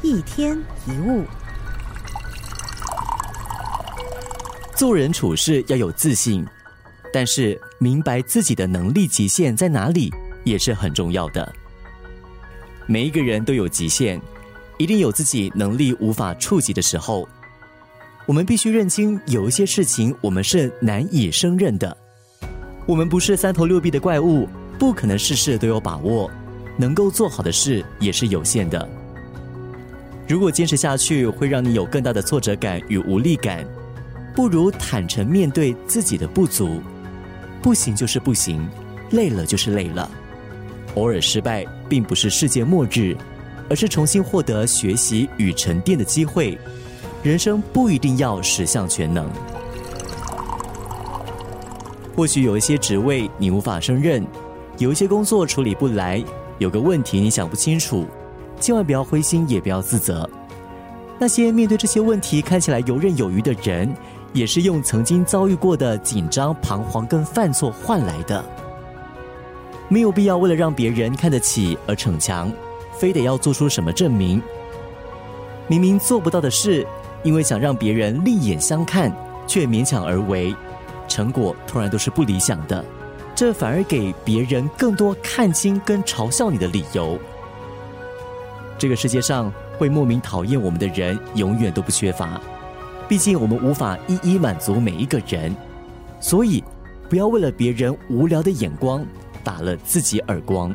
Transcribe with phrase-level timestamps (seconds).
[0.00, 1.24] 一天一物，
[4.76, 6.46] 做人处事要有自信，
[7.12, 10.14] 但是明白自己的能力极限在哪里
[10.44, 11.52] 也是很重要的。
[12.86, 14.20] 每一个人都有极限，
[14.76, 17.28] 一定有自己能力无法触及的时候。
[18.24, 21.96] 我们必须认清，有一些事情我们是难以胜任的。
[22.86, 26.30] 我们不是三头六臂的怪物，不可能事事都有把握，
[26.76, 28.88] 能够做好的事也是有限的。
[30.28, 33.64] 如果坚持下去会让你有更大的挫折感与无力感，
[34.36, 36.82] 不如坦诚面对自己的不足。
[37.62, 38.68] 不行就是不行，
[39.12, 40.08] 累了就是累了。
[40.96, 43.16] 偶尔失败并不是世界末日，
[43.70, 46.58] 而是重新获得学习与沉淀的机会。
[47.22, 49.26] 人生不一定要十项全能。
[52.14, 54.22] 或许有一些职位你无法胜任，
[54.76, 56.22] 有一些工作处理不来，
[56.58, 58.06] 有个问题你想不清楚。
[58.60, 60.28] 千万不要灰心，也不要自责。
[61.18, 63.92] 那些面对这些问题看起来游刃有余的人，
[64.32, 68.44] 也是用曾经遭遇过的紧张、彷徨跟犯错换来的。
[69.88, 72.52] 没有必要为了让别人看得起而逞强，
[72.92, 74.40] 非得要做出什么证明。
[75.66, 76.86] 明明做不到的事，
[77.22, 79.10] 因为想让别人另眼相看，
[79.46, 80.54] 却勉强而为，
[81.08, 82.84] 成果突然都是不理想的。
[83.34, 87.18] 这反而给别人更多看清跟嘲笑你的理由。
[88.78, 92.40] 这个世界上会莫名讨厌我们的人，永远都不缺乏。
[93.08, 95.54] 毕竟我们无法一一满足每一个人，
[96.20, 96.62] 所以
[97.08, 99.04] 不要为了别人无聊的眼光
[99.42, 100.72] 打了自己耳光。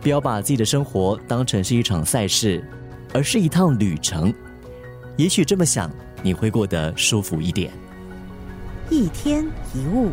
[0.00, 2.64] 不要把自己的生活当成是一场赛事，
[3.12, 4.32] 而是一趟旅程。
[5.16, 5.90] 也许这么想，
[6.22, 7.72] 你会过得舒服一点。
[8.90, 9.44] 一天
[9.74, 10.12] 一物。